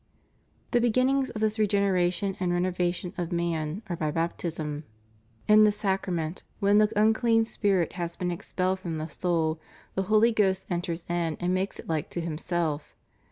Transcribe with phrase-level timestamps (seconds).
[0.71, 4.83] The beginnings of this regeneration and renovation of man are by Baptism.
[5.47, 9.59] In the sacrament, when the unclean spirit has been expelled from the soul,
[9.93, 12.95] the Holy Ghost enters in and makes it like to Himself.